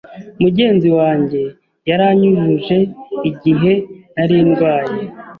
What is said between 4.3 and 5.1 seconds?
ndwaye.